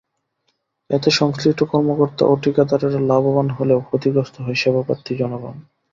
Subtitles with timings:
[0.89, 5.55] এতে সংশ্লিষ্ট কর্মকর্তা ও ঠিকাদারেরা লাভবান হলেও ক্ষতিগ্রস্ত হয় সেবাপ্রার্থী জনগণ।